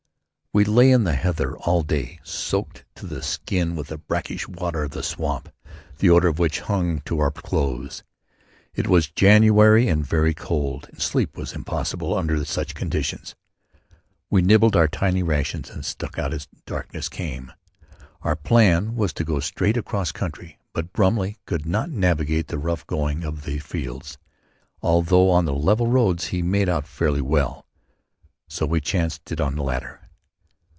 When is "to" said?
2.95-3.07, 7.05-7.19, 19.13-19.23